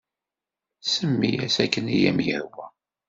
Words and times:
Semmi-as 0.93 1.55
akken 1.63 1.85
ay 1.95 2.03
am-yehwa. 2.09 2.65